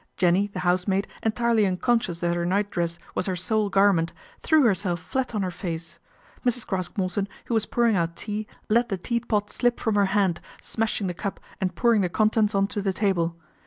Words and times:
Jenny, 0.17 0.47
the 0.47 0.61
housemaid, 0.61 1.07
entirely 1.21 1.63
unconscious 1.63 2.21
that 2.21 2.33
her 2.35 2.43
nightdress 2.43 2.97
was 3.13 3.27
her 3.27 3.35
sole 3.35 3.69
garment, 3.69 4.13
threw 4.41 4.63
her 4.63 4.73
self 4.73 4.99
flat 4.99 5.35
on 5.35 5.43
her 5.43 5.51
face. 5.51 5.99
Mrs. 6.43 6.65
Craske 6.65 6.97
Morton, 6.97 7.27
who 7.45 7.53
was 7.53 7.67
pouring 7.67 7.95
out 7.95 8.15
tea, 8.15 8.47
let 8.67 8.89
the 8.89 8.97
teapot 8.97 9.51
slip 9.51 9.79
from 9.79 9.93
her 9.93 10.05
hand, 10.07 10.41
smashing 10.59 11.05
the 11.05 11.13
cup 11.13 11.39
and 11.61 11.75
pouring 11.75 12.01
the 12.01 12.09
contents 12.09 12.55
on 12.55 12.65
to 12.69 12.81
the 12.81 12.93
table. 12.93 13.35